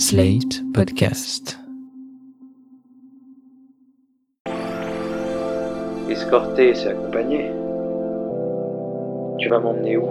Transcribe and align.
Slate 0.00 0.62
Podcast. 0.72 1.58
Escorter, 6.08 6.74
c'est 6.74 6.88
accompagner. 6.88 7.50
Tu 9.38 9.50
vas 9.50 9.58
m'emmener 9.58 9.98
où? 9.98 10.06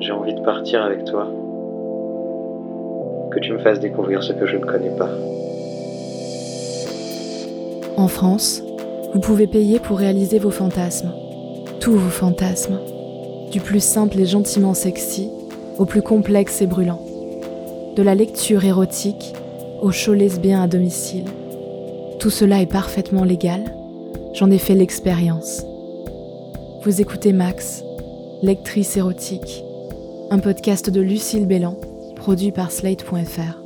J'ai 0.00 0.12
envie 0.12 0.32
de 0.32 0.40
partir 0.40 0.82
avec 0.82 1.04
toi. 1.04 1.26
Que 3.32 3.40
tu 3.40 3.52
me 3.52 3.58
fasses 3.58 3.80
découvrir 3.80 4.22
ce 4.22 4.32
que 4.32 4.46
je 4.46 4.56
ne 4.56 4.64
connais 4.64 4.96
pas. 4.96 5.10
En 7.98 8.08
France, 8.08 8.62
vous 9.12 9.20
pouvez 9.20 9.46
payer 9.46 9.78
pour 9.78 9.98
réaliser 9.98 10.38
vos 10.38 10.50
fantasmes. 10.50 11.12
Tous 11.80 11.92
vos 11.92 12.08
fantasmes. 12.08 12.78
Du 13.52 13.60
plus 13.60 13.84
simple 13.84 14.18
et 14.18 14.24
gentiment 14.24 14.72
sexy 14.72 15.28
au 15.78 15.84
plus 15.84 16.02
complexe 16.02 16.62
et 16.62 16.66
brûlant. 16.66 17.00
De 17.96 18.02
la 18.02 18.14
lecture 18.14 18.64
érotique 18.64 19.34
au 19.80 19.90
show 19.92 20.14
lesbien 20.14 20.62
à 20.62 20.66
domicile. 20.66 21.26
Tout 22.18 22.30
cela 22.30 22.62
est 22.62 22.66
parfaitement 22.66 23.24
légal. 23.24 23.74
J'en 24.34 24.50
ai 24.50 24.58
fait 24.58 24.74
l'expérience. 24.74 25.64
Vous 26.82 27.00
écoutez 27.00 27.32
Max, 27.32 27.84
lectrice 28.42 28.96
érotique, 28.96 29.64
un 30.30 30.38
podcast 30.38 30.90
de 30.90 31.00
Lucille 31.00 31.46
Bélan, 31.46 31.76
produit 32.16 32.52
par 32.52 32.70
Slate.fr. 32.70 33.60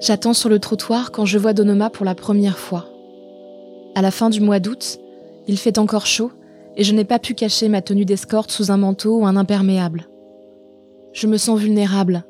J'attends 0.00 0.32
sur 0.32 0.48
le 0.48 0.58
trottoir 0.58 1.12
quand 1.12 1.26
je 1.26 1.38
vois 1.38 1.52
Donoma 1.52 1.90
pour 1.90 2.06
la 2.06 2.14
première 2.14 2.58
fois. 2.58 2.86
À 3.94 4.02
la 4.02 4.10
fin 4.10 4.30
du 4.30 4.40
mois 4.40 4.58
d'août, 4.58 4.98
il 5.46 5.58
fait 5.58 5.78
encore 5.78 6.06
chaud 6.06 6.32
et 6.76 6.84
je 6.84 6.94
n'ai 6.94 7.04
pas 7.04 7.18
pu 7.18 7.34
cacher 7.34 7.68
ma 7.68 7.82
tenue 7.82 8.04
d'escorte 8.04 8.50
sous 8.50 8.70
un 8.70 8.76
manteau 8.76 9.18
ou 9.18 9.26
un 9.26 9.36
imperméable. 9.36 10.08
Je 11.12 11.26
me 11.26 11.36
sens 11.36 11.58
vulnérable, 11.58 12.24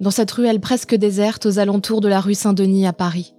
dans 0.00 0.10
cette 0.10 0.30
ruelle 0.30 0.60
presque 0.60 0.94
déserte 0.94 1.46
aux 1.46 1.58
alentours 1.58 2.00
de 2.00 2.08
la 2.08 2.20
rue 2.20 2.34
Saint-Denis 2.34 2.86
à 2.86 2.92
Paris. 2.92 3.34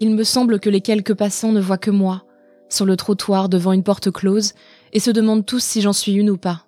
Il 0.00 0.14
me 0.14 0.24
semble 0.24 0.60
que 0.60 0.70
les 0.70 0.80
quelques 0.80 1.14
passants 1.14 1.52
ne 1.52 1.60
voient 1.60 1.78
que 1.78 1.90
moi, 1.90 2.24
sur 2.68 2.84
le 2.84 2.96
trottoir 2.96 3.48
devant 3.48 3.72
une 3.72 3.82
porte 3.82 4.10
close, 4.10 4.52
et 4.92 5.00
se 5.00 5.10
demandent 5.10 5.46
tous 5.46 5.62
si 5.62 5.80
j'en 5.80 5.92
suis 5.92 6.12
une 6.12 6.30
ou 6.30 6.36
pas. 6.36 6.66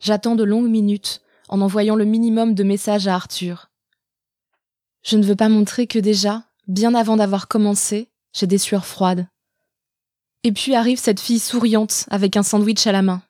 J'attends 0.00 0.36
de 0.36 0.44
longues 0.44 0.70
minutes 0.70 1.20
en 1.48 1.60
envoyant 1.60 1.96
le 1.96 2.04
minimum 2.04 2.54
de 2.54 2.62
messages 2.62 3.08
à 3.08 3.14
Arthur. 3.14 3.70
Je 5.02 5.16
ne 5.16 5.24
veux 5.24 5.36
pas 5.36 5.48
montrer 5.48 5.86
que 5.86 5.98
déjà, 5.98 6.44
bien 6.66 6.94
avant 6.94 7.16
d'avoir 7.16 7.48
commencé, 7.48 8.10
j'ai 8.32 8.46
des 8.46 8.58
sueurs 8.58 8.86
froides. 8.86 9.26
Et 10.44 10.52
puis 10.52 10.74
arrive 10.74 10.98
cette 10.98 11.20
fille 11.20 11.38
souriante 11.38 12.06
avec 12.10 12.36
un 12.36 12.42
sandwich 12.42 12.86
à 12.86 12.92
la 12.92 13.02
main. 13.02 13.22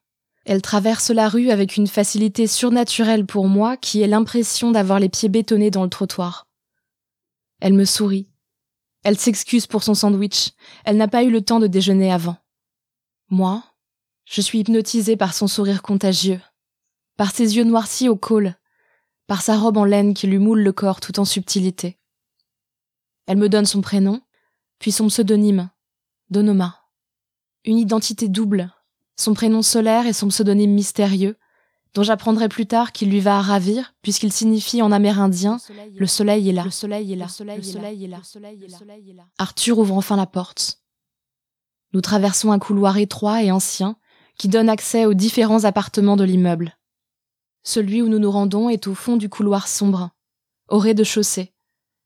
Elle 0.45 0.63
traverse 0.63 1.11
la 1.11 1.29
rue 1.29 1.51
avec 1.51 1.77
une 1.77 1.87
facilité 1.87 2.47
surnaturelle 2.47 3.27
pour 3.27 3.49
moi 3.49 3.77
qui 3.77 4.03
est 4.03 4.07
l'impression 4.07 4.71
d'avoir 4.71 4.99
les 4.99 5.09
pieds 5.09 5.29
bétonnés 5.29 5.71
dans 5.71 5.85
le 5.85 5.91
trottoir. 5.91 6.47
Elle 7.61 7.75
me 7.75 7.85
sourit. 7.85 8.29
Elle 9.05 9.19
s'excuse 9.19 9.67
pour 9.67 9.83
son 9.83 9.95
sandwich. 9.95 10.53
Elle 10.85 10.97
n'a 10.97 11.09
pas 11.09 11.23
eu 11.25 11.31
le 11.31 11.43
temps 11.43 11.61
de 11.61 11.67
déjeuner 11.67 12.13
avant. 12.13 12.37
Moi, 13.31 13.63
je 14.25 14.41
suis 14.41 14.61
hypnotisée 14.61 15.17
par 15.17 15.35
son 15.35 15.47
sourire 15.47 15.83
contagieux, 15.83 16.41
par 17.17 17.31
ses 17.31 17.57
yeux 17.57 17.65
noircis 17.65 18.09
au 18.09 18.17
col, 18.17 18.57
par 19.27 19.43
sa 19.43 19.57
robe 19.57 19.77
en 19.77 19.85
laine 19.85 20.15
qui 20.15 20.27
lui 20.27 20.39
moule 20.39 20.63
le 20.63 20.73
corps 20.73 21.01
tout 21.01 21.21
en 21.21 21.25
subtilité. 21.25 21.99
Elle 23.27 23.39
me 23.39 23.49
donne 23.49 23.67
son 23.67 23.83
prénom, 23.83 24.23
puis 24.79 24.93
son 24.93 25.09
pseudonyme, 25.09 25.71
Donoma. 26.31 26.78
Une 27.69 27.77
identité 27.77 28.29
double, 28.29 28.73
son 29.19 29.35
prénom 29.35 29.61
solaire 29.61 30.07
et 30.07 30.15
son 30.15 30.29
pseudonyme 30.29 30.73
mystérieux, 30.73 31.37
dont 31.93 32.03
j'apprendrai 32.03 32.49
plus 32.49 32.65
tard 32.65 32.93
qu'il 32.93 33.11
lui 33.11 33.21
va 33.21 33.37
à 33.37 33.43
ravir, 33.43 33.93
puisqu'il 34.01 34.33
signifie 34.33 34.81
en 34.81 34.91
amérindien 34.91 35.59
Le 35.95 36.07
soleil 36.07 36.49
est 36.49 36.55
là. 36.55 36.65
Le 36.65 36.71
soleil 36.71 37.13
est 37.13 37.17
là. 37.17 37.27
Le 37.27 37.31
soleil 37.31 38.05
est 38.05 39.13
là. 39.13 39.25
Arthur 39.37 39.79
ouvre 39.81 39.95
enfin 39.95 40.17
la 40.17 40.25
porte. 40.25 40.81
Nous 41.93 42.01
traversons 42.01 42.53
un 42.53 42.59
couloir 42.59 42.97
étroit 42.97 43.43
et 43.43 43.53
ancien 43.53 43.99
qui 44.39 44.49
donne 44.49 44.71
accès 44.71 45.05
aux 45.05 45.13
différents 45.13 45.65
appartements 45.65 46.17
de 46.17 46.25
l'immeuble. 46.25 46.75
Celui 47.65 48.01
où 48.01 48.09
nous 48.09 48.19
nous 48.19 48.31
rendons 48.31 48.71
est 48.71 48.87
au 48.87 48.95
fond 48.95 49.19
du 49.19 49.29
couloir 49.29 49.69
sombre, 49.69 50.09
au 50.69 50.79
rez-de-chaussée. 50.79 51.53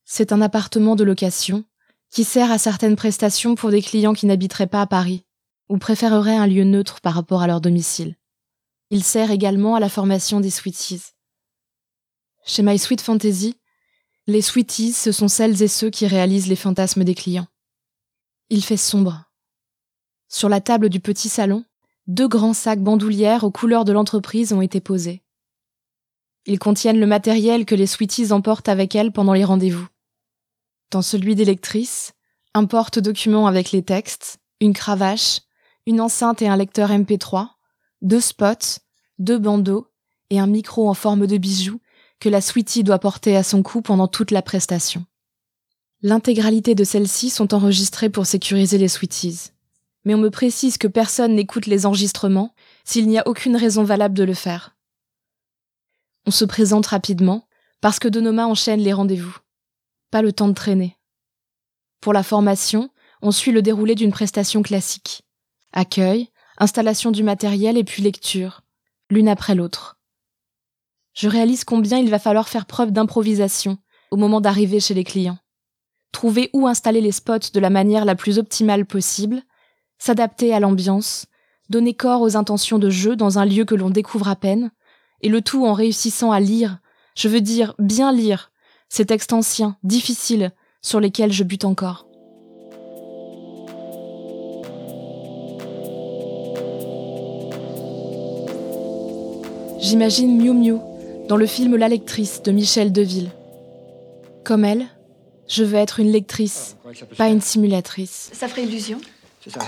C'est 0.04 0.32
un 0.32 0.40
appartement 0.40 0.96
de 0.96 1.04
location 1.04 1.62
qui 2.10 2.24
sert 2.24 2.50
à 2.50 2.58
certaines 2.58 2.96
prestations 2.96 3.54
pour 3.54 3.70
des 3.70 3.80
clients 3.80 4.12
qui 4.12 4.26
n'habiteraient 4.26 4.66
pas 4.66 4.80
à 4.80 4.88
Paris 4.88 5.24
ou 5.72 5.78
préféreraient 5.78 6.36
un 6.36 6.46
lieu 6.46 6.64
neutre 6.64 7.00
par 7.00 7.14
rapport 7.14 7.40
à 7.40 7.46
leur 7.46 7.62
domicile. 7.62 8.16
Il 8.90 9.02
sert 9.02 9.30
également 9.30 9.74
à 9.74 9.80
la 9.80 9.88
formation 9.88 10.38
des 10.38 10.50
sweeties. 10.50 11.14
Chez 12.44 12.62
My 12.62 12.78
Sweet 12.78 13.00
Fantasy, 13.00 13.58
les 14.26 14.42
sweeties, 14.42 14.92
ce 14.92 15.12
sont 15.12 15.28
celles 15.28 15.62
et 15.62 15.68
ceux 15.68 15.88
qui 15.88 16.06
réalisent 16.06 16.48
les 16.48 16.56
fantasmes 16.56 17.04
des 17.04 17.14
clients. 17.14 17.46
Il 18.50 18.62
fait 18.62 18.76
sombre. 18.76 19.24
Sur 20.28 20.50
la 20.50 20.60
table 20.60 20.90
du 20.90 21.00
petit 21.00 21.30
salon, 21.30 21.64
deux 22.06 22.28
grands 22.28 22.52
sacs 22.52 22.82
bandoulières 22.82 23.42
aux 23.42 23.50
couleurs 23.50 23.86
de 23.86 23.92
l'entreprise 23.92 24.52
ont 24.52 24.60
été 24.60 24.78
posés. 24.78 25.22
Ils 26.44 26.58
contiennent 26.58 27.00
le 27.00 27.06
matériel 27.06 27.64
que 27.64 27.74
les 27.74 27.86
sweeties 27.86 28.32
emportent 28.32 28.68
avec 28.68 28.94
elles 28.94 29.10
pendant 29.10 29.32
les 29.32 29.44
rendez-vous. 29.44 29.88
Dans 30.90 31.00
celui 31.00 31.34
des 31.34 31.58
un 32.52 32.66
porte-document 32.66 33.46
avec 33.46 33.72
les 33.72 33.82
textes, 33.82 34.38
une 34.60 34.74
cravache, 34.74 35.40
une 35.86 36.00
enceinte 36.00 36.42
et 36.42 36.48
un 36.48 36.56
lecteur 36.56 36.90
MP3, 36.90 37.48
deux 38.02 38.20
spots, 38.20 38.80
deux 39.18 39.38
bandeaux 39.38 39.88
et 40.30 40.38
un 40.38 40.46
micro 40.46 40.88
en 40.88 40.94
forme 40.94 41.26
de 41.26 41.36
bijou 41.36 41.80
que 42.20 42.28
la 42.28 42.40
sweetie 42.40 42.84
doit 42.84 42.98
porter 42.98 43.36
à 43.36 43.42
son 43.42 43.62
cou 43.62 43.82
pendant 43.82 44.08
toute 44.08 44.30
la 44.30 44.42
prestation. 44.42 45.04
L'intégralité 46.02 46.74
de 46.74 46.84
celles-ci 46.84 47.30
sont 47.30 47.54
enregistrées 47.54 48.10
pour 48.10 48.26
sécuriser 48.26 48.78
les 48.78 48.88
sweeties. 48.88 49.50
Mais 50.04 50.14
on 50.14 50.18
me 50.18 50.30
précise 50.30 50.78
que 50.78 50.88
personne 50.88 51.34
n'écoute 51.34 51.66
les 51.66 51.86
enregistrements 51.86 52.54
s'il 52.84 53.08
n'y 53.08 53.18
a 53.18 53.28
aucune 53.28 53.56
raison 53.56 53.84
valable 53.84 54.14
de 54.14 54.24
le 54.24 54.34
faire. 54.34 54.76
On 56.26 56.32
se 56.32 56.44
présente 56.44 56.86
rapidement 56.86 57.46
parce 57.80 57.98
que 57.98 58.08
Donoma 58.08 58.46
enchaîne 58.46 58.80
les 58.80 58.92
rendez-vous. 58.92 59.36
Pas 60.10 60.22
le 60.22 60.32
temps 60.32 60.48
de 60.48 60.54
traîner. 60.54 60.96
Pour 62.00 62.12
la 62.12 62.22
formation, 62.22 62.90
on 63.20 63.30
suit 63.30 63.52
le 63.52 63.62
déroulé 63.62 63.94
d'une 63.94 64.12
prestation 64.12 64.62
classique. 64.62 65.24
Accueil, 65.72 66.28
installation 66.58 67.10
du 67.10 67.22
matériel 67.22 67.78
et 67.78 67.84
puis 67.84 68.02
lecture, 68.02 68.62
l'une 69.10 69.28
après 69.28 69.54
l'autre. 69.54 69.98
Je 71.14 71.28
réalise 71.28 71.64
combien 71.64 71.98
il 71.98 72.10
va 72.10 72.18
falloir 72.18 72.48
faire 72.48 72.66
preuve 72.66 72.90
d'improvisation 72.90 73.78
au 74.10 74.16
moment 74.16 74.40
d'arriver 74.40 74.80
chez 74.80 74.94
les 74.94 75.04
clients. 75.04 75.38
Trouver 76.12 76.50
où 76.52 76.66
installer 76.66 77.00
les 77.00 77.12
spots 77.12 77.50
de 77.52 77.60
la 77.60 77.70
manière 77.70 78.04
la 78.04 78.14
plus 78.14 78.38
optimale 78.38 78.84
possible, 78.84 79.42
s'adapter 79.98 80.52
à 80.52 80.60
l'ambiance, 80.60 81.26
donner 81.70 81.94
corps 81.94 82.20
aux 82.20 82.36
intentions 82.36 82.78
de 82.78 82.90
jeu 82.90 83.16
dans 83.16 83.38
un 83.38 83.46
lieu 83.46 83.64
que 83.64 83.74
l'on 83.74 83.90
découvre 83.90 84.28
à 84.28 84.36
peine, 84.36 84.70
et 85.22 85.28
le 85.28 85.40
tout 85.40 85.64
en 85.66 85.72
réussissant 85.72 86.32
à 86.32 86.40
lire, 86.40 86.78
je 87.16 87.28
veux 87.28 87.40
dire 87.40 87.74
bien 87.78 88.12
lire, 88.12 88.50
ces 88.88 89.06
textes 89.06 89.32
anciens, 89.32 89.78
difficiles, 89.82 90.52
sur 90.82 91.00
lesquels 91.00 91.32
je 91.32 91.44
bute 91.44 91.64
encore. 91.64 92.11
J'imagine 99.92 100.38
Miu 100.38 100.54
Miu 100.54 100.78
dans 101.28 101.36
le 101.36 101.44
film 101.44 101.76
La 101.76 101.86
lectrice 101.86 102.40
de 102.42 102.50
Michel 102.50 102.92
Deville. 102.92 103.30
Comme 104.42 104.64
elle, 104.64 104.86
je 105.46 105.64
veux 105.64 105.76
être 105.76 106.00
une 106.00 106.10
lectrice, 106.10 106.78
pas 107.18 107.28
une 107.28 107.42
simulatrice. 107.42 108.30
Ça 108.32 108.48
ferait 108.48 108.62
illusion 108.62 108.98
C'est 109.44 109.50
ça. 109.50 109.60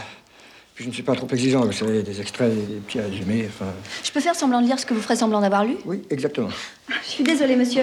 Puis 0.75 0.85
je 0.85 0.89
ne 0.89 0.95
suis 0.95 1.03
pas 1.03 1.15
trop 1.15 1.29
exigeant, 1.31 1.67
vous 1.67 1.73
savez, 1.73 2.03
des 2.03 2.23
extraits, 2.23 2.51
des 2.55 2.77
petits 2.77 3.01
résumés, 3.01 3.45
enfin... 3.51 3.71
Je 4.03 4.11
peux 4.13 4.21
faire 4.21 4.35
semblant 4.35 4.63
de 4.63 4.67
lire 4.67 4.79
ce 4.79 4.87
que 4.87 4.95
vous 4.95 5.03
ferez 5.03 5.17
semblant 5.17 5.43
d'avoir 5.43 5.63
lu? 5.63 5.77
Oui, 5.85 6.01
exactement. 6.09 6.49
Je 6.89 7.07
suis 7.07 7.23
désolée, 7.23 7.57
monsieur. 7.57 7.83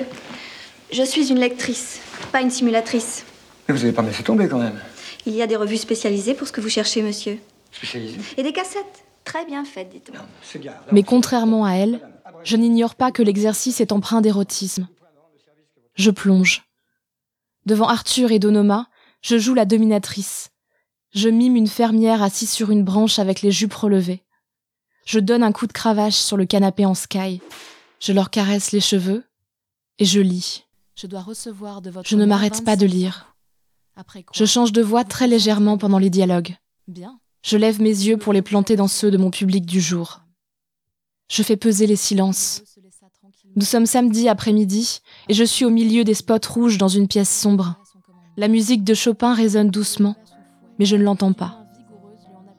Je 0.91 1.03
suis 1.03 1.29
une 1.29 1.37
lectrice, 1.37 1.99
pas 2.31 2.41
une 2.41 2.49
simulatrice. 2.49 3.23
Mais 3.69 3.75
vous 3.75 3.81
n'avez 3.81 3.93
pas 3.93 4.01
me 4.01 4.07
laissé 4.07 4.23
tomber, 4.23 4.47
quand 4.47 4.57
même. 4.57 4.79
Il 5.27 5.35
y 5.35 5.43
a 5.43 5.45
des 5.45 5.57
revues 5.57 5.77
spécialisées 5.77 6.33
pour 6.33 6.47
ce 6.47 6.51
que 6.51 6.59
vous 6.59 6.69
cherchez, 6.69 7.03
monsieur. 7.03 7.37
Spécialisé 7.71 8.17
Et 8.35 8.41
des 8.41 8.51
cassettes. 8.51 9.05
Très 9.31 9.45
bien 9.45 9.63
faites, 9.63 9.87
dites-moi. 9.89 10.27
Mais 10.91 11.03
contrairement 11.03 11.63
à 11.63 11.75
elle, 11.75 12.01
je 12.43 12.57
n'ignore 12.57 12.95
pas 12.95 13.13
que 13.13 13.23
l'exercice 13.23 13.79
est 13.79 13.93
empreint 13.93 14.19
d'érotisme. 14.19 14.89
Je 15.93 16.11
plonge. 16.11 16.65
Devant 17.65 17.87
Arthur 17.87 18.33
et 18.33 18.39
Donoma, 18.39 18.89
je 19.21 19.37
joue 19.37 19.53
la 19.53 19.63
dominatrice. 19.63 20.49
Je 21.13 21.29
mime 21.29 21.55
une 21.55 21.69
fermière 21.69 22.21
assise 22.21 22.51
sur 22.51 22.71
une 22.71 22.83
branche 22.83 23.19
avec 23.19 23.41
les 23.41 23.51
jupes 23.51 23.73
relevées. 23.73 24.21
Je 25.05 25.19
donne 25.19 25.43
un 25.43 25.53
coup 25.53 25.65
de 25.65 25.71
cravache 25.71 26.15
sur 26.15 26.35
le 26.35 26.45
canapé 26.45 26.85
en 26.85 26.93
sky. 26.93 27.41
Je 28.01 28.11
leur 28.11 28.31
caresse 28.31 28.73
les 28.73 28.81
cheveux 28.81 29.23
et 29.97 30.03
je 30.03 30.19
lis. 30.19 30.65
Je 30.95 31.07
dois 31.07 31.21
recevoir 31.21 31.81
de 31.81 31.89
votre 31.89 32.09
Je 32.09 32.17
ne 32.17 32.25
m'arrête 32.25 32.65
pas 32.65 32.75
de 32.75 32.85
lire. 32.85 33.33
Je 34.33 34.43
change 34.43 34.73
de 34.73 34.81
voix 34.81 35.05
très 35.05 35.27
légèrement 35.27 35.77
pendant 35.77 35.99
les 35.99 36.09
dialogues. 36.09 36.57
Bien. 36.89 37.20
Je 37.43 37.57
lève 37.57 37.81
mes 37.81 37.89
yeux 37.89 38.17
pour 38.17 38.33
les 38.33 38.41
planter 38.41 38.75
dans 38.75 38.87
ceux 38.87 39.11
de 39.11 39.17
mon 39.17 39.31
public 39.31 39.65
du 39.65 39.81
jour. 39.81 40.21
Je 41.29 41.43
fais 41.43 41.57
peser 41.57 41.87
les 41.87 41.95
silences. 41.95 42.61
Nous 43.55 43.65
sommes 43.65 43.85
samedi 43.85 44.29
après-midi 44.29 44.99
et 45.27 45.33
je 45.33 45.43
suis 45.43 45.65
au 45.65 45.69
milieu 45.69 46.03
des 46.03 46.13
spots 46.13 46.47
rouges 46.47 46.77
dans 46.77 46.87
une 46.87 47.07
pièce 47.07 47.29
sombre. 47.29 47.75
La 48.37 48.47
musique 48.47 48.83
de 48.83 48.93
Chopin 48.93 49.33
résonne 49.33 49.69
doucement, 49.69 50.15
mais 50.79 50.85
je 50.85 50.95
ne 50.95 51.03
l'entends 51.03 51.33
pas. 51.33 51.65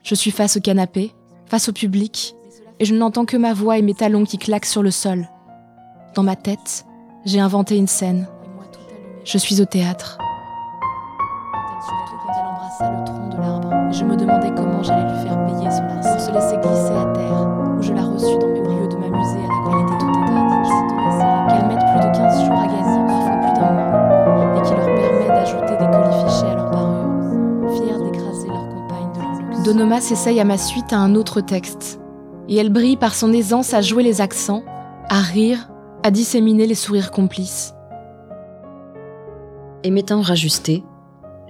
Je 0.03 0.15
suis 0.15 0.31
face 0.31 0.57
au 0.57 0.61
canapé, 0.61 1.13
face 1.47 1.69
au 1.69 1.73
public, 1.73 2.35
et 2.81 2.85
je 2.85 2.95
n'entends 2.95 3.25
que 3.25 3.37
ma 3.37 3.55
voix 3.55 3.79
et 3.79 3.83
mes 3.83 3.95
talons 3.95 4.25
qui 4.25 4.37
claquent 4.37 4.67
sur 4.67 4.83
le 4.83 4.91
sol. 4.91 5.29
Dans 6.15 6.23
ma 6.23 6.37
tête, 6.37 6.85
j'ai 7.25 7.41
inventé 7.41 7.77
une 7.77 7.87
scène. 7.87 8.27
Je 9.25 9.39
suis 9.39 9.61
au 9.61 9.65
théâtre. 9.65 10.19
Je 14.03 14.07
me 14.07 14.17
demandais 14.17 14.53
comment 14.57 14.83
j'allais 14.83 15.13
lui 15.13 15.21
faire 15.23 15.39
payer 15.47 15.71
son 15.71 15.83
argent. 15.83 16.19
se 16.19 16.33
laisser 16.33 16.57
glisser 16.57 16.95
à 16.95 17.07
terre, 17.15 17.49
où 17.79 17.83
je 17.83 17.93
la 17.93 18.03
reçus 18.03 18.39
dans 18.39 18.49
mes 18.49 18.61
lieux 18.61 18.89
de 18.89 18.97
m'amuser 18.97 19.39
à 19.39 19.49
la 19.49 19.59
qualité 19.71 19.95
tout 19.99 20.07
interdite. 20.07 20.73
Qu'elle 21.49 21.67
mette 21.69 21.87
plus 21.87 22.01
de 22.01 22.17
15 22.17 22.45
jours 22.45 22.59
à 22.59 22.67
gagner, 22.67 23.01
parfois 23.07 23.37
plus 23.37 23.55
d'un 23.61 23.73
mois, 23.73 24.57
et 24.57 24.63
qui 24.63 24.73
leur 24.75 24.87
permet 24.87 25.29
d'ajouter 25.29 25.77
des 25.79 25.87
colis 25.87 26.19
fichés 26.25 26.47
à 26.47 26.55
leur 26.55 26.71
parure, 26.71 27.71
fiers 27.77 28.11
d'écraser 28.11 28.49
leur 28.49 28.69
compagne 28.69 29.13
de 29.15 29.21
leur 29.21 29.51
luxe. 29.51 29.63
Donoma 29.65 30.01
s'essaye 30.01 30.41
à 30.41 30.45
ma 30.45 30.59
suite 30.59 30.93
à 30.93 30.99
un 30.99 31.15
autre 31.15 31.41
texte, 31.41 32.01
et 32.49 32.57
elle 32.57 32.71
brille 32.71 32.97
par 32.97 33.15
son 33.15 33.33
aisance 33.33 33.73
à 33.73 33.83
jouer 33.83 34.03
les 34.03 34.21
accents, 34.21 34.65
à 35.09 35.21
rire, 35.21 35.69
à 36.03 36.11
disséminer 36.11 36.67
les 36.67 36.75
sourires 36.75 37.13
complices. 37.13 37.75
Et 39.85 39.91
m'étant 39.91 40.21
rajusté, 40.21 40.83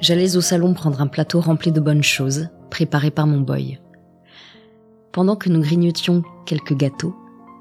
j'allais 0.02 0.36
au 0.36 0.40
salon 0.42 0.74
prendre 0.74 1.00
un 1.00 1.06
plateau 1.06 1.40
rempli 1.40 1.72
de 1.72 1.80
bonnes 1.80 2.02
choses, 2.02 2.48
préparé 2.70 3.10
par 3.10 3.26
mon 3.26 3.40
boy. 3.40 3.80
Pendant 5.12 5.36
que 5.36 5.48
nous 5.48 5.60
grignotions 5.60 6.22
quelques 6.44 6.74
gâteaux, 6.74 7.16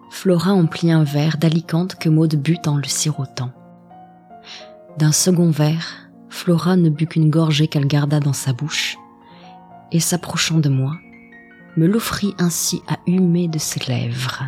Flora 0.09 0.51
emplit 0.51 0.91
un 0.91 1.03
verre 1.03 1.38
d'Alicante 1.38 1.95
que 1.95 2.09
Maud 2.09 2.35
but 2.35 2.67
en 2.67 2.77
le 2.77 2.85
sirotant. 2.85 3.51
D'un 4.97 5.11
second 5.11 5.51
verre, 5.51 6.09
Flora 6.29 6.75
ne 6.75 6.89
but 6.89 7.07
qu'une 7.07 7.29
gorgée 7.29 7.67
qu'elle 7.67 7.88
garda 7.88 8.19
dans 8.19 8.33
sa 8.33 8.51
bouche, 8.51 8.97
et 9.91 9.99
s'approchant 9.99 10.59
de 10.59 10.69
moi, 10.69 10.94
me 11.77 11.85
l'offrit 11.85 12.33
ainsi 12.39 12.81
à 12.87 12.97
humer 13.05 13.47
de 13.47 13.59
ses 13.59 13.79
lèvres. 13.87 14.44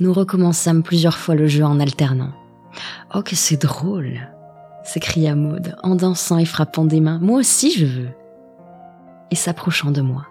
Nous 0.00 0.12
recommençâmes 0.12 0.82
plusieurs 0.82 1.18
fois 1.18 1.34
le 1.34 1.46
jeu 1.46 1.64
en 1.64 1.80
alternant. 1.80 2.32
Oh 3.14 3.22
que 3.22 3.36
c'est 3.36 3.60
drôle 3.60 4.20
s'écria 4.84 5.34
Maud 5.34 5.76
en 5.82 5.94
dansant 5.94 6.38
et 6.38 6.44
frappant 6.44 6.84
des 6.84 7.00
mains. 7.00 7.18
Moi 7.20 7.38
aussi 7.38 7.72
je 7.72 7.86
veux. 7.86 8.10
Et 9.30 9.34
s'approchant 9.34 9.90
de 9.90 10.00
moi, 10.00 10.26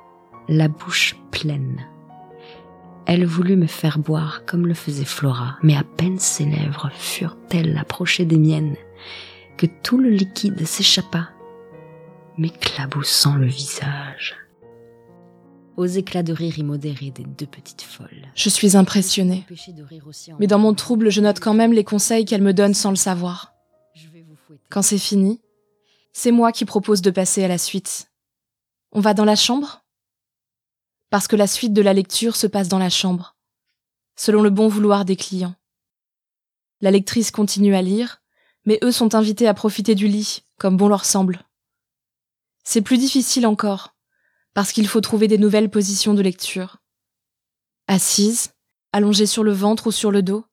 la 0.48 0.68
bouche 0.68 1.16
pleine. 1.32 1.80
Elle 3.08 3.26
voulut 3.26 3.56
me 3.56 3.68
faire 3.68 4.00
boire 4.00 4.46
comme 4.46 4.68
le 4.68 4.74
faisait 4.74 5.06
Flora, 5.06 5.58
mais 5.64 5.76
à 5.76 5.84
peine 5.84 6.20
ses 6.20 6.46
lèvres 6.46 6.92
furent-elles 6.94 7.78
approchées 7.78 8.26
des 8.26 8.38
miennes 8.38 8.76
que 9.58 9.66
tout 9.84 9.98
le 9.98 10.10
liquide 10.10 10.66
s'échappa, 10.66 11.30
m'éclaboussant 12.38 13.36
le 13.36 13.48
visage. 13.48 14.36
Aux 15.78 15.86
éclats 15.86 16.24
de 16.24 16.34
rire 16.34 16.58
immodérés 16.58 17.12
des 17.12 17.26
deux 17.26 17.46
petites 17.46 17.82
folles. 17.82 18.28
Je 18.36 18.50
suis 18.50 18.76
impressionnée. 18.76 19.46
Mais 20.40 20.48
dans 20.48 20.60
mon 20.60 20.74
trouble, 20.74 21.10
je 21.10 21.22
note 21.22 21.40
quand 21.40 21.54
même 21.54 21.74
les 21.74 21.84
conseils 21.84 22.26
qu'elle 22.26 22.42
me 22.42 22.54
donne 22.54 22.74
sans 22.74 22.90
le 22.90 22.96
savoir. 22.96 23.51
Quand 24.72 24.82
c'est 24.82 24.98
fini, 24.98 25.42
c'est 26.14 26.32
moi 26.32 26.54
qui 26.54 26.64
propose 26.64 27.02
de 27.02 27.12
passer 27.12 27.44
à 27.44 27.50
la 27.50 27.58
suite. 27.58 28.10
On 28.94 29.02
va 29.02 29.14
dans 29.14 29.26
la 29.26 29.36
chambre? 29.36 29.84
Parce 31.10 31.28
que 31.28 31.36
la 31.36 31.46
suite 31.46 31.74
de 31.74 31.82
la 31.82 31.94
lecture 31.94 32.38
se 32.38 32.48
passe 32.48 32.70
dans 32.70 32.80
la 32.80 32.90
chambre, 32.90 33.36
selon 34.16 34.42
le 34.42 34.50
bon 34.50 34.70
vouloir 34.70 35.04
des 35.04 35.18
clients. 35.18 35.56
La 36.80 36.90
lectrice 36.90 37.32
continue 37.32 37.76
à 37.76 37.82
lire, 37.82 38.22
mais 38.66 38.80
eux 38.82 38.94
sont 38.94 39.14
invités 39.14 39.46
à 39.46 39.54
profiter 39.54 39.94
du 39.94 40.08
lit, 40.08 40.44
comme 40.58 40.78
bon 40.78 40.88
leur 40.88 41.04
semble. 41.04 41.44
C'est 42.64 42.82
plus 42.82 42.98
difficile 42.98 43.48
encore, 43.48 43.98
parce 44.54 44.72
qu'il 44.72 44.88
faut 44.88 45.02
trouver 45.02 45.28
des 45.28 45.38
nouvelles 45.38 45.70
positions 45.70 46.14
de 46.14 46.22
lecture. 46.22 46.78
Assise, 47.88 48.54
allongée 48.94 49.26
sur 49.26 49.44
le 49.44 49.52
ventre 49.52 49.88
ou 49.88 49.92
sur 49.92 50.12
le 50.12 50.24
dos, 50.24 50.46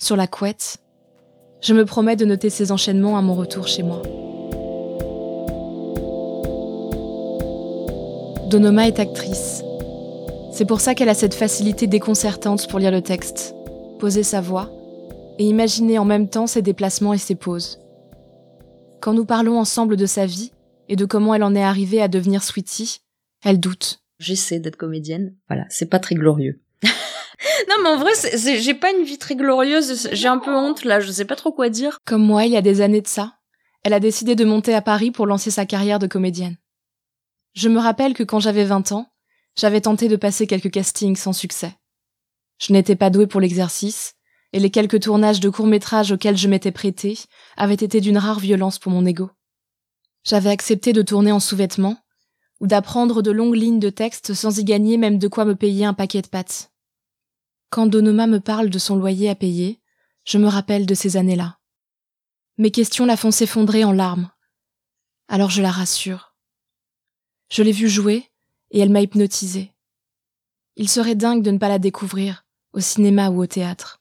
sur 0.00 0.14
la 0.14 0.28
couette, 0.28 0.78
je 1.64 1.72
me 1.72 1.86
promets 1.86 2.14
de 2.14 2.26
noter 2.26 2.50
ces 2.50 2.72
enchaînements 2.72 3.16
à 3.16 3.22
mon 3.22 3.32
retour 3.32 3.66
chez 3.66 3.82
moi. 3.82 4.02
Donoma 8.50 8.86
est 8.86 9.00
actrice. 9.00 9.64
C'est 10.52 10.66
pour 10.66 10.82
ça 10.82 10.94
qu'elle 10.94 11.08
a 11.08 11.14
cette 11.14 11.32
facilité 11.32 11.86
déconcertante 11.86 12.68
pour 12.68 12.78
lire 12.78 12.90
le 12.90 13.00
texte, 13.00 13.54
poser 13.98 14.22
sa 14.22 14.42
voix 14.42 14.70
et 15.38 15.44
imaginer 15.44 15.98
en 15.98 16.04
même 16.04 16.28
temps 16.28 16.46
ses 16.46 16.60
déplacements 16.60 17.14
et 17.14 17.18
ses 17.18 17.34
pauses. 17.34 17.80
Quand 19.00 19.14
nous 19.14 19.24
parlons 19.24 19.58
ensemble 19.58 19.96
de 19.96 20.06
sa 20.06 20.26
vie 20.26 20.52
et 20.90 20.96
de 20.96 21.06
comment 21.06 21.34
elle 21.34 21.42
en 21.42 21.54
est 21.54 21.64
arrivée 21.64 22.02
à 22.02 22.08
devenir 22.08 22.42
Sweetie, 22.42 23.00
elle 23.42 23.58
doute. 23.58 24.00
J'essaie 24.18 24.60
d'être 24.60 24.76
comédienne. 24.76 25.34
Voilà, 25.48 25.64
c'est 25.70 25.88
pas 25.88 25.98
très 25.98 26.14
glorieux. 26.14 26.60
non, 27.68 27.76
mais 27.82 27.88
en 27.88 27.96
vrai, 27.98 28.12
j'ai 28.58 28.74
pas 28.74 28.92
une 28.92 29.04
vie 29.04 29.18
très 29.18 29.36
glorieuse. 29.36 30.08
J'ai 30.12 30.28
un 30.28 30.38
peu 30.38 30.54
honte 30.54 30.84
là. 30.84 31.00
Je 31.00 31.10
sais 31.10 31.24
pas 31.24 31.36
trop 31.36 31.52
quoi 31.52 31.68
dire. 31.68 31.98
Comme 32.04 32.24
moi, 32.24 32.44
il 32.44 32.52
y 32.52 32.56
a 32.56 32.62
des 32.62 32.80
années 32.80 33.00
de 33.00 33.08
ça, 33.08 33.34
elle 33.82 33.92
a 33.92 34.00
décidé 34.00 34.34
de 34.34 34.44
monter 34.44 34.74
à 34.74 34.82
Paris 34.82 35.10
pour 35.10 35.26
lancer 35.26 35.50
sa 35.50 35.66
carrière 35.66 35.98
de 35.98 36.06
comédienne. 36.06 36.56
Je 37.54 37.68
me 37.68 37.78
rappelle 37.78 38.14
que 38.14 38.22
quand 38.22 38.40
j'avais 38.40 38.64
20 38.64 38.92
ans, 38.92 39.08
j'avais 39.56 39.80
tenté 39.80 40.08
de 40.08 40.16
passer 40.16 40.46
quelques 40.46 40.70
castings 40.70 41.16
sans 41.16 41.32
succès. 41.32 41.76
Je 42.58 42.72
n'étais 42.72 42.96
pas 42.96 43.10
douée 43.10 43.26
pour 43.26 43.40
l'exercice, 43.40 44.14
et 44.52 44.58
les 44.58 44.70
quelques 44.70 45.00
tournages 45.00 45.40
de 45.40 45.48
courts-métrages 45.48 46.12
auxquels 46.12 46.36
je 46.36 46.48
m'étais 46.48 46.72
prêtée 46.72 47.18
avaient 47.56 47.74
été 47.74 48.00
d'une 48.00 48.18
rare 48.18 48.40
violence 48.40 48.78
pour 48.78 48.90
mon 48.90 49.04
ego. 49.06 49.30
J'avais 50.24 50.50
accepté 50.50 50.92
de 50.92 51.02
tourner 51.02 51.32
en 51.32 51.40
sous-vêtements, 51.40 51.98
ou 52.60 52.66
d'apprendre 52.66 53.22
de 53.22 53.30
longues 53.30 53.56
lignes 53.56 53.80
de 53.80 53.90
texte 53.90 54.34
sans 54.34 54.58
y 54.58 54.64
gagner 54.64 54.96
même 54.96 55.18
de 55.18 55.28
quoi 55.28 55.44
me 55.44 55.54
payer 55.54 55.84
un 55.84 55.94
paquet 55.94 56.22
de 56.22 56.28
pâtes. 56.28 56.70
Quand 57.74 57.88
Donoma 57.88 58.28
me 58.28 58.38
parle 58.38 58.70
de 58.70 58.78
son 58.78 58.94
loyer 58.94 59.28
à 59.28 59.34
payer, 59.34 59.80
je 60.24 60.38
me 60.38 60.46
rappelle 60.46 60.86
de 60.86 60.94
ces 60.94 61.16
années-là. 61.16 61.58
Mes 62.56 62.70
questions 62.70 63.04
la 63.04 63.16
font 63.16 63.32
s'effondrer 63.32 63.82
en 63.82 63.90
larmes. 63.90 64.30
Alors 65.26 65.50
je 65.50 65.60
la 65.60 65.72
rassure. 65.72 66.36
Je 67.50 67.64
l'ai 67.64 67.72
vue 67.72 67.88
jouer 67.88 68.30
et 68.70 68.78
elle 68.78 68.90
m'a 68.90 69.00
hypnotisée. 69.00 69.72
Il 70.76 70.88
serait 70.88 71.16
dingue 71.16 71.42
de 71.42 71.50
ne 71.50 71.58
pas 71.58 71.68
la 71.68 71.80
découvrir, 71.80 72.46
au 72.74 72.78
cinéma 72.78 73.30
ou 73.30 73.42
au 73.42 73.46
théâtre. 73.48 74.00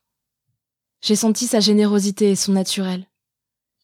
J'ai 1.02 1.16
senti 1.16 1.48
sa 1.48 1.60
générosité 1.60 2.30
et 2.30 2.36
son 2.36 2.52
naturel. 2.52 3.08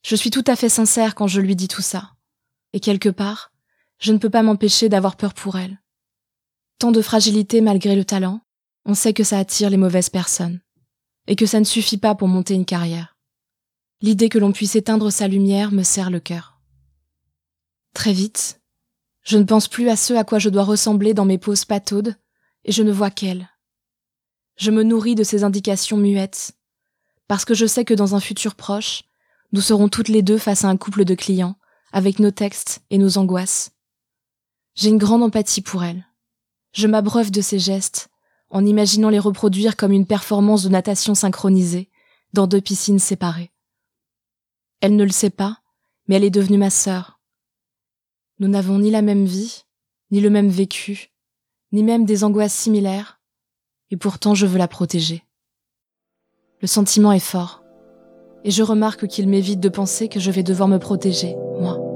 Je 0.05 0.15
suis 0.15 0.29
tout 0.29 0.45
à 0.45 0.55
fait 0.55 0.69
sincère 0.69 1.15
quand 1.15 1.25
je 1.25 1.41
lui 1.41 1.55
dis 1.55 1.67
tout 1.67 1.81
ça. 1.81 2.11
Et 2.73 2.79
quelque 2.79 3.09
part, 3.09 3.51
je 3.97 4.13
ne 4.13 4.19
peux 4.19 4.29
pas 4.29 4.43
m'empêcher 4.43 4.87
d'avoir 4.87 5.17
peur 5.17 5.33
pour 5.33 5.57
elle. 5.57 5.81
Tant 6.77 6.91
de 6.91 7.01
fragilité 7.01 7.61
malgré 7.61 7.95
le 7.95 8.05
talent, 8.05 8.41
on 8.85 8.93
sait 8.93 9.13
que 9.13 9.23
ça 9.23 9.39
attire 9.39 9.69
les 9.69 9.77
mauvaises 9.77 10.09
personnes, 10.09 10.61
et 11.27 11.35
que 11.35 11.45
ça 11.45 11.59
ne 11.59 11.65
suffit 11.65 11.97
pas 11.97 12.15
pour 12.15 12.27
monter 12.27 12.53
une 12.53 12.65
carrière. 12.65 13.17
L'idée 14.01 14.29
que 14.29 14.39
l'on 14.39 14.51
puisse 14.51 14.75
éteindre 14.75 15.11
sa 15.11 15.27
lumière 15.27 15.71
me 15.71 15.83
serre 15.83 16.09
le 16.09 16.19
cœur. 16.19 16.59
Très 17.93 18.13
vite, 18.13 18.61
je 19.23 19.37
ne 19.37 19.43
pense 19.43 19.67
plus 19.67 19.89
à 19.89 19.95
ce 19.95 20.13
à 20.13 20.23
quoi 20.23 20.39
je 20.39 20.49
dois 20.49 20.63
ressembler 20.63 21.13
dans 21.13 21.25
mes 21.25 21.37
pauses 21.37 21.65
pataudes, 21.65 22.15
et 22.65 22.71
je 22.71 22.83
ne 22.83 22.91
vois 22.91 23.11
qu'elle. 23.11 23.49
Je 24.57 24.71
me 24.71 24.83
nourris 24.83 25.15
de 25.15 25.23
ces 25.23 25.43
indications 25.43 25.97
muettes, 25.97 26.53
parce 27.27 27.45
que 27.45 27.53
je 27.53 27.65
sais 27.65 27.85
que 27.85 27.93
dans 27.93 28.15
un 28.15 28.19
futur 28.19 28.55
proche, 28.55 29.03
nous 29.51 29.61
serons 29.61 29.89
toutes 29.89 30.09
les 30.09 30.21
deux 30.21 30.37
face 30.37 30.63
à 30.63 30.69
un 30.69 30.77
couple 30.77 31.05
de 31.05 31.15
clients, 31.15 31.57
avec 31.91 32.19
nos 32.19 32.31
textes 32.31 32.81
et 32.89 32.97
nos 32.97 33.17
angoisses. 33.17 33.71
J'ai 34.75 34.89
une 34.89 34.97
grande 34.97 35.23
empathie 35.23 35.61
pour 35.61 35.83
elle. 35.83 36.05
Je 36.73 36.87
m'abreuve 36.87 37.31
de 37.31 37.41
ses 37.41 37.59
gestes, 37.59 38.09
en 38.49 38.65
imaginant 38.65 39.09
les 39.09 39.19
reproduire 39.19 39.75
comme 39.75 39.91
une 39.91 40.05
performance 40.05 40.63
de 40.63 40.69
natation 40.69 41.15
synchronisée, 41.15 41.89
dans 42.33 42.47
deux 42.47 42.61
piscines 42.61 42.99
séparées. 42.99 43.51
Elle 44.81 44.95
ne 44.95 45.03
le 45.03 45.11
sait 45.11 45.29
pas, 45.29 45.59
mais 46.07 46.15
elle 46.15 46.23
est 46.23 46.29
devenue 46.29 46.57
ma 46.57 46.69
sœur. 46.69 47.19
Nous 48.39 48.47
n'avons 48.47 48.79
ni 48.79 48.91
la 48.91 49.01
même 49.01 49.25
vie, 49.25 49.63
ni 50.11 50.21
le 50.21 50.29
même 50.29 50.49
vécu, 50.49 51.11
ni 51.71 51.83
même 51.83 52.05
des 52.05 52.23
angoisses 52.23 52.53
similaires, 52.53 53.19
et 53.91 53.97
pourtant 53.97 54.35
je 54.35 54.45
veux 54.45 54.57
la 54.57 54.67
protéger. 54.67 55.23
Le 56.61 56.67
sentiment 56.67 57.11
est 57.11 57.19
fort, 57.19 57.63
et 58.43 58.51
je 58.51 58.63
remarque 58.63 59.07
qu'il 59.07 59.27
m'évite 59.27 59.59
de 59.59 59.69
penser 59.69 60.07
que 60.07 60.19
je 60.19 60.31
vais 60.31 60.43
devoir 60.43 60.69
me 60.69 60.77
protéger, 60.77 61.35
moi. 61.59 61.88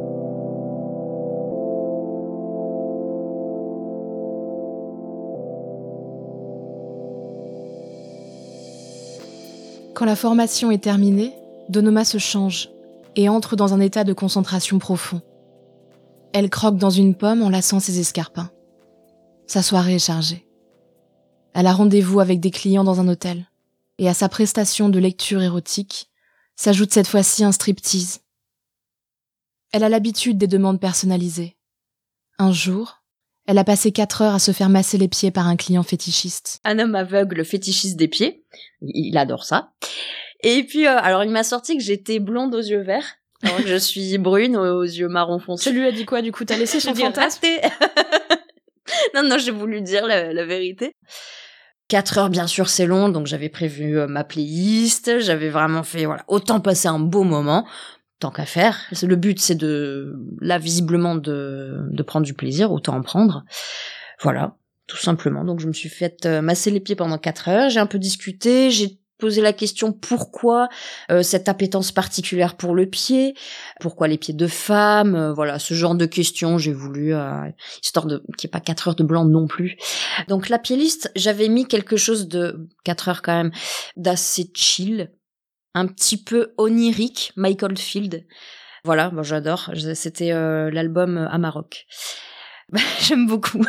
Quand 9.93 10.05
la 10.05 10.15
formation 10.15 10.71
est 10.71 10.83
terminée, 10.83 11.33
Donoma 11.69 12.03
se 12.03 12.17
change 12.17 12.69
et 13.15 13.29
entre 13.29 13.55
dans 13.55 13.73
un 13.73 13.79
état 13.79 14.03
de 14.03 14.13
concentration 14.13 14.79
profond. 14.79 15.21
Elle 16.33 16.49
croque 16.49 16.77
dans 16.77 16.89
une 16.89 17.13
pomme 17.13 17.43
en 17.43 17.49
lassant 17.49 17.79
ses 17.79 17.99
escarpins. 17.99 18.49
sa 19.45 19.61
soirée 19.61 19.95
est 19.95 19.99
chargée. 19.99 20.47
Elle 21.53 21.67
a 21.67 21.73
rendez-vous 21.73 22.19
avec 22.19 22.39
des 22.39 22.49
clients 22.49 22.83
dans 22.83 22.99
un 22.99 23.07
hôtel. 23.07 23.45
Et 23.99 24.09
à 24.09 24.15
sa 24.15 24.29
prestation 24.29 24.89
de 24.89 24.97
lecture 24.97 25.43
érotique 25.43 26.09
s'ajoute 26.55 26.91
cette 26.91 27.07
fois-ci 27.07 27.43
un 27.43 27.51
striptease. 27.51 28.21
Elle 29.71 29.83
a 29.83 29.89
l'habitude 29.89 30.39
des 30.39 30.47
demandes 30.47 30.79
personnalisées. 30.79 31.55
Un 32.39 32.51
jour, 32.51 33.02
elle 33.45 33.57
a 33.57 33.63
passé 33.63 33.91
quatre 33.91 34.21
heures 34.21 34.35
à 34.35 34.39
se 34.39 34.51
faire 34.51 34.69
masser 34.69 34.97
les 34.97 35.07
pieds 35.07 35.31
par 35.31 35.47
un 35.47 35.55
client 35.55 35.83
fétichiste. 35.83 36.59
Un 36.63 36.79
homme 36.79 36.95
aveugle 36.95 37.43
fétichiste 37.43 37.97
des 37.97 38.07
pieds. 38.07 38.43
Il 38.81 39.17
adore 39.17 39.43
ça. 39.43 39.71
Et 40.41 40.63
puis, 40.63 40.87
euh, 40.87 40.97
alors 40.97 41.23
il 41.23 41.31
m'a 41.31 41.43
sorti 41.43 41.77
que 41.77 41.83
j'étais 41.83 42.19
blonde 42.19 42.55
aux 42.55 42.61
yeux 42.61 42.81
verts. 42.81 43.15
Alors 43.41 43.57
que 43.57 43.67
je 43.67 43.75
suis 43.75 44.17
brune 44.19 44.55
aux 44.55 44.83
yeux 44.83 45.09
marron 45.09 45.39
foncé. 45.39 45.69
Tu 45.69 45.75
lui 45.75 45.85
as 45.85 45.91
dit 45.91 46.05
quoi 46.05 46.21
du 46.21 46.31
coup? 46.31 46.45
T'as 46.45 46.57
laissé 46.57 46.79
son 46.79 46.95
fantasme? 46.95 47.45
non, 49.15 49.23
non, 49.23 49.37
j'ai 49.37 49.51
voulu 49.51 49.81
dire 49.81 50.05
la, 50.05 50.31
la 50.31 50.45
vérité. 50.45 50.95
4 51.89 52.17
heures, 52.17 52.29
bien 52.29 52.47
sûr, 52.47 52.69
c'est 52.69 52.85
long, 52.85 53.09
donc 53.09 53.27
j'avais 53.27 53.49
prévu 53.49 53.99
euh, 53.99 54.07
ma 54.07 54.23
playlist, 54.23 55.19
j'avais 55.19 55.49
vraiment 55.49 55.83
fait, 55.83 56.05
voilà, 56.05 56.23
autant 56.27 56.59
passer 56.59 56.87
un 56.87 56.99
beau 56.99 57.23
moment, 57.23 57.67
tant 58.23 58.31
qu'à 58.31 58.45
faire. 58.45 58.79
Le 59.03 59.15
but, 59.17 59.39
c'est 59.39 59.55
de, 59.55 60.15
là, 60.39 60.57
visiblement, 60.57 61.15
de, 61.15 61.87
de 61.91 62.03
prendre 62.03 62.25
du 62.25 62.33
plaisir, 62.33 62.71
autant 62.71 62.95
en 62.95 63.01
prendre. 63.01 63.43
Voilà, 64.21 64.55
tout 64.87 64.97
simplement. 64.97 65.43
Donc 65.43 65.59
je 65.59 65.67
me 65.67 65.73
suis 65.73 65.89
fait 65.89 66.25
euh, 66.25 66.41
masser 66.41 66.71
les 66.71 66.79
pieds 66.79 66.95
pendant 66.95 67.17
4 67.17 67.49
heures, 67.49 67.69
j'ai 67.69 67.81
un 67.81 67.85
peu 67.85 67.99
discuté, 67.99 68.71
j'ai 68.71 68.97
posé 69.17 69.41
la 69.41 69.51
question 69.51 69.91
pourquoi 69.91 70.69
euh, 71.11 71.21
cette 71.21 71.49
appétence 71.49 71.91
particulière 71.91 72.55
pour 72.55 72.75
le 72.75 72.85
pied, 72.85 73.35
pourquoi 73.81 74.07
les 74.07 74.17
pieds 74.17 74.33
de 74.33 74.47
femme, 74.47 75.15
euh, 75.15 75.33
voilà, 75.33 75.59
ce 75.59 75.73
genre 75.73 75.95
de 75.95 76.05
questions, 76.05 76.57
j'ai 76.57 76.73
voulu, 76.73 77.13
euh, 77.13 77.49
histoire 77.83 78.05
de 78.05 78.23
qu'il 78.37 78.47
n'y 78.47 78.51
ait 78.51 78.57
pas 78.57 78.61
4 78.61 78.87
heures 78.87 78.95
de 78.95 79.03
blanc 79.03 79.25
non 79.25 79.47
plus. 79.47 79.75
Donc 80.29 80.47
la 80.47 80.59
playlist, 80.59 81.11
j'avais 81.17 81.49
mis 81.49 81.67
quelque 81.67 81.97
chose 81.97 82.29
de 82.29 82.69
4 82.85 83.09
heures 83.09 83.21
quand 83.21 83.35
même, 83.35 83.51
d'assez 83.97 84.49
chill, 84.53 85.11
un 85.73 85.87
petit 85.87 86.21
peu 86.21 86.53
onirique, 86.57 87.31
Michael 87.35 87.77
Field. 87.77 88.25
Voilà, 88.85 89.09
bon, 89.09 89.23
j'adore. 89.23 89.71
C'était 89.93 90.31
euh, 90.31 90.69
l'album 90.71 91.17
Amarok. 91.31 91.85
J'aime 93.01 93.27
beaucoup. 93.27 93.63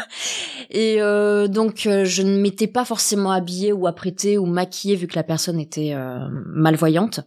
Et 0.70 1.00
euh, 1.00 1.46
donc, 1.46 1.86
euh, 1.86 2.04
je 2.04 2.22
ne 2.22 2.38
m'étais 2.38 2.66
pas 2.66 2.84
forcément 2.84 3.30
habillée 3.30 3.72
ou 3.72 3.86
apprêtée 3.86 4.38
ou 4.38 4.46
maquillée 4.46 4.96
vu 4.96 5.06
que 5.06 5.16
la 5.16 5.22
personne 5.22 5.60
était 5.60 5.92
euh, 5.94 6.18
malvoyante. 6.46 7.20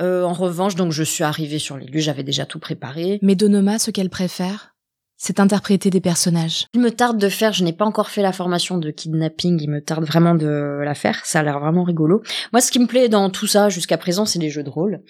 Euh, 0.00 0.24
en 0.24 0.32
revanche, 0.32 0.74
donc, 0.74 0.92
je 0.92 1.02
suis 1.02 1.24
arrivée 1.24 1.58
sur 1.58 1.76
les 1.76 1.86
lieux, 1.86 2.00
j'avais 2.00 2.22
déjà 2.22 2.44
tout 2.44 2.58
préparé. 2.58 3.18
Mais 3.22 3.34
Donoma, 3.34 3.78
ce 3.78 3.90
qu'elle 3.90 4.10
préfère, 4.10 4.75
c'est 5.16 5.40
interpréter 5.40 5.90
des 5.90 6.00
personnages. 6.00 6.66
Il 6.74 6.80
me 6.80 6.90
tarde 6.90 7.18
de 7.18 7.28
faire, 7.28 7.52
je 7.52 7.64
n'ai 7.64 7.72
pas 7.72 7.84
encore 7.84 8.10
fait 8.10 8.22
la 8.22 8.32
formation 8.32 8.78
de 8.78 8.90
kidnapping, 8.90 9.60
il 9.62 9.70
me 9.70 9.80
tarde 9.80 10.04
vraiment 10.04 10.34
de 10.34 10.80
la 10.82 10.94
faire, 10.94 11.20
ça 11.24 11.40
a 11.40 11.42
l'air 11.42 11.60
vraiment 11.60 11.84
rigolo. 11.84 12.22
Moi, 12.52 12.60
ce 12.60 12.70
qui 12.70 12.78
me 12.78 12.86
plaît 12.86 13.08
dans 13.08 13.30
tout 13.30 13.46
ça 13.46 13.68
jusqu'à 13.68 13.98
présent, 13.98 14.24
c'est 14.24 14.38
les 14.38 14.50
jeux 14.50 14.62
de 14.62 14.70
rôle. 14.70 15.00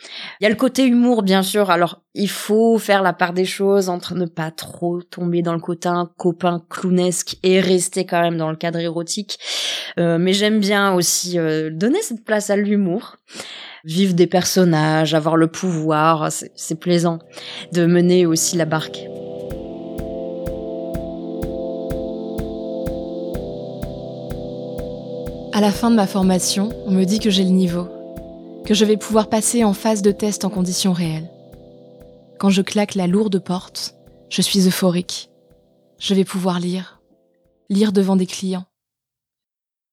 Il 0.40 0.44
y 0.44 0.46
a 0.46 0.50
le 0.50 0.56
côté 0.56 0.84
humour, 0.84 1.22
bien 1.22 1.42
sûr, 1.42 1.70
alors 1.70 2.02
il 2.14 2.30
faut 2.30 2.78
faire 2.78 3.02
la 3.02 3.12
part 3.12 3.32
des 3.32 3.44
choses 3.44 3.88
entre 3.88 4.14
ne 4.14 4.26
pas 4.26 4.50
trop 4.50 5.02
tomber 5.02 5.42
dans 5.42 5.54
le 5.54 5.60
côté 5.60 5.76
copain 6.16 6.62
clownesque 6.68 7.36
et 7.42 7.60
rester 7.60 8.06
quand 8.06 8.20
même 8.20 8.36
dans 8.36 8.50
le 8.50 8.56
cadre 8.56 8.78
érotique. 8.78 9.38
Euh, 9.98 10.18
mais 10.18 10.32
j'aime 10.32 10.60
bien 10.60 10.92
aussi 10.92 11.38
euh, 11.38 11.70
donner 11.70 12.00
cette 12.02 12.24
place 12.24 12.50
à 12.50 12.56
l'humour. 12.56 13.16
Vivre 13.84 14.14
des 14.14 14.26
personnages, 14.26 15.14
avoir 15.14 15.36
le 15.36 15.46
pouvoir, 15.46 16.30
c'est 16.30 16.80
plaisant 16.80 17.20
de 17.72 17.86
mener 17.86 18.26
aussi 18.26 18.56
la 18.56 18.64
barque. 18.64 19.06
À 25.56 25.62
la 25.62 25.72
fin 25.72 25.90
de 25.90 25.96
ma 25.96 26.06
formation, 26.06 26.68
on 26.84 26.90
me 26.90 27.04
dit 27.04 27.18
que 27.18 27.30
j'ai 27.30 27.42
le 27.42 27.48
niveau, 27.48 27.88
que 28.66 28.74
je 28.74 28.84
vais 28.84 28.98
pouvoir 28.98 29.30
passer 29.30 29.64
en 29.64 29.72
phase 29.72 30.02
de 30.02 30.12
test 30.12 30.44
en 30.44 30.50
conditions 30.50 30.92
réelles. 30.92 31.30
Quand 32.38 32.50
je 32.50 32.60
claque 32.60 32.94
la 32.94 33.06
lourde 33.06 33.38
porte, 33.38 33.94
je 34.28 34.42
suis 34.42 34.68
euphorique. 34.68 35.30
Je 35.98 36.12
vais 36.12 36.26
pouvoir 36.26 36.60
lire, 36.60 37.00
lire 37.70 37.92
devant 37.92 38.16
des 38.16 38.26
clients. 38.26 38.66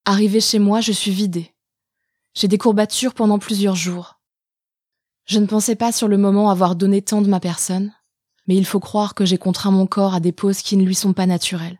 Arrivé 0.03 0.41
chez 0.41 0.59
moi, 0.59 0.81
je 0.81 0.91
suis 0.91 1.11
vidée. 1.11 1.53
J'ai 2.33 2.49
des 2.49 2.57
courbatures 2.57 3.13
pendant 3.13 3.39
plusieurs 3.39 3.77
jours. 3.77 4.19
Je 5.23 5.39
ne 5.39 5.45
pensais 5.45 5.77
pas 5.77 5.93
sur 5.93 6.09
le 6.09 6.17
moment 6.17 6.49
avoir 6.49 6.75
donné 6.75 7.01
tant 7.01 7.21
de 7.21 7.29
ma 7.29 7.39
personne, 7.39 7.93
mais 8.47 8.57
il 8.57 8.65
faut 8.65 8.81
croire 8.81 9.15
que 9.15 9.23
j'ai 9.23 9.37
contraint 9.37 9.71
mon 9.71 9.87
corps 9.87 10.13
à 10.13 10.19
des 10.19 10.33
poses 10.33 10.61
qui 10.61 10.75
ne 10.75 10.83
lui 10.83 10.93
sont 10.93 11.13
pas 11.13 11.25
naturelles. 11.25 11.79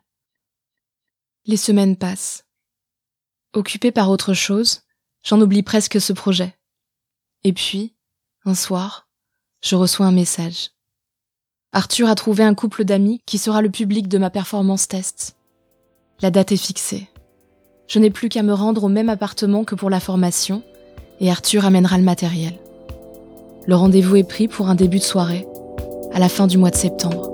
Les 1.44 1.58
semaines 1.58 1.98
passent. 1.98 2.43
Occupée 3.54 3.92
par 3.92 4.10
autre 4.10 4.34
chose, 4.34 4.82
j'en 5.22 5.40
oublie 5.40 5.62
presque 5.62 6.00
ce 6.00 6.12
projet. 6.12 6.56
Et 7.44 7.52
puis, 7.52 7.94
un 8.44 8.56
soir, 8.56 9.06
je 9.62 9.76
reçois 9.76 10.06
un 10.06 10.12
message. 10.12 10.72
Arthur 11.72 12.08
a 12.08 12.16
trouvé 12.16 12.42
un 12.42 12.54
couple 12.54 12.84
d'amis 12.84 13.22
qui 13.26 13.38
sera 13.38 13.62
le 13.62 13.70
public 13.70 14.08
de 14.08 14.18
ma 14.18 14.30
performance 14.30 14.88
test. 14.88 15.36
La 16.20 16.32
date 16.32 16.50
est 16.50 16.56
fixée. 16.56 17.08
Je 17.86 18.00
n'ai 18.00 18.10
plus 18.10 18.28
qu'à 18.28 18.42
me 18.42 18.52
rendre 18.52 18.84
au 18.84 18.88
même 18.88 19.08
appartement 19.08 19.64
que 19.64 19.76
pour 19.76 19.90
la 19.90 20.00
formation, 20.00 20.64
et 21.20 21.30
Arthur 21.30 21.64
amènera 21.64 21.96
le 21.96 22.04
matériel. 22.04 22.58
Le 23.66 23.76
rendez-vous 23.76 24.16
est 24.16 24.28
pris 24.28 24.48
pour 24.48 24.68
un 24.68 24.74
début 24.74 24.98
de 24.98 25.04
soirée, 25.04 25.46
à 26.12 26.18
la 26.18 26.28
fin 26.28 26.48
du 26.48 26.58
mois 26.58 26.70
de 26.70 26.76
septembre. 26.76 27.33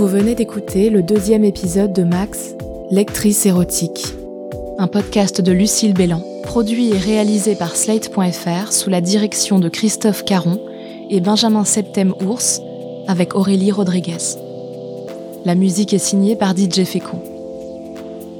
Vous 0.00 0.08
venez 0.08 0.34
d'écouter 0.34 0.88
le 0.88 1.02
deuxième 1.02 1.44
épisode 1.44 1.92
de 1.92 2.04
Max, 2.04 2.54
Lectrice 2.90 3.44
érotique, 3.44 4.06
un 4.78 4.86
podcast 4.86 5.42
de 5.42 5.52
Lucille 5.52 5.92
Bélan, 5.92 6.22
produit 6.42 6.88
et 6.88 6.96
réalisé 6.96 7.54
par 7.54 7.76
Slate.fr 7.76 8.72
sous 8.72 8.88
la 8.88 9.02
direction 9.02 9.58
de 9.58 9.68
Christophe 9.68 10.24
Caron 10.24 10.58
et 11.10 11.20
Benjamin 11.20 11.66
Septem-Ours 11.66 12.62
avec 13.08 13.34
Aurélie 13.34 13.72
Rodriguez. 13.72 14.38
La 15.44 15.54
musique 15.54 15.92
est 15.92 15.98
signée 15.98 16.34
par 16.34 16.56
DJ 16.56 16.84
Fécon. 16.84 17.20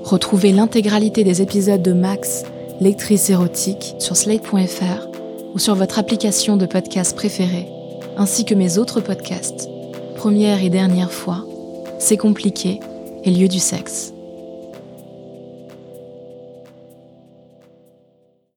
Retrouvez 0.03 0.53
l'intégralité 0.53 1.25
des 1.25 1.43
épisodes 1.43 1.83
de 1.83 1.93
Max, 1.93 2.45
Lectrice 2.81 3.29
érotique 3.29 3.97
sur 3.99 4.17
Slate.fr 4.17 5.09
ou 5.53 5.59
sur 5.59 5.75
votre 5.75 5.99
application 5.99 6.57
de 6.57 6.65
podcast 6.65 7.15
préférée, 7.15 7.69
ainsi 8.17 8.47
que 8.47 8.55
mes 8.55 8.79
autres 8.79 9.03
podcasts. 9.03 9.69
Première 10.17 10.63
et 10.65 10.71
dernière 10.71 11.13
fois, 11.13 11.45
C'est 12.01 12.17
compliqué 12.17 12.81
et 13.25 13.31
lieu 13.31 13.47
du 13.47 13.59
sexe. 13.59 14.15